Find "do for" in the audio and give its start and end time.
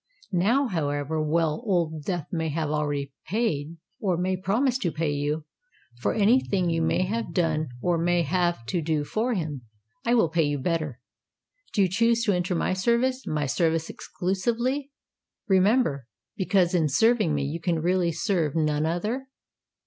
8.81-9.35